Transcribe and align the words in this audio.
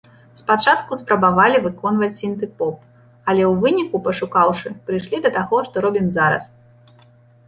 Спачатку 0.39 0.97
спрабавалі 0.99 1.57
выконваць 1.65 2.15
сінты-поп, 2.19 2.77
але 3.29 3.43
ў 3.49 3.51
выніку, 3.65 3.95
пашукаўшы, 4.07 4.71
прыйшлі 4.87 5.21
да 5.27 5.33
таго, 5.37 5.61
што 5.69 5.75
робім 5.85 6.07
зараз. 6.17 6.43